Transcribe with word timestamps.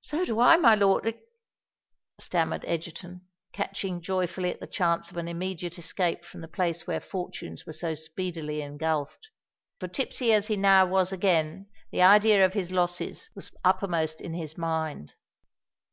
"So 0.00 0.24
do 0.24 0.40
I, 0.40 0.56
my 0.56 0.74
lord——hic," 0.74 1.20
stammered 2.18 2.64
Egerton, 2.64 3.28
catching 3.52 4.00
joyfully 4.02 4.50
at 4.50 4.58
the 4.58 4.66
chance 4.66 5.12
of 5.12 5.16
an 5.16 5.28
immediate 5.28 5.78
escape 5.78 6.24
from 6.24 6.40
the 6.40 6.48
place 6.48 6.84
where 6.88 6.98
fortunes 7.00 7.64
were 7.64 7.72
so 7.72 7.94
speedily 7.94 8.60
engulphed;—for 8.60 9.86
tipsy 9.86 10.32
as 10.32 10.48
he 10.48 10.56
now 10.56 10.84
was 10.84 11.12
again, 11.12 11.70
the 11.92 12.02
idea 12.02 12.44
of 12.44 12.54
his 12.54 12.72
losses 12.72 13.30
was 13.36 13.52
uppermost 13.64 14.20
in 14.20 14.34
his 14.34 14.58
mind. 14.58 15.14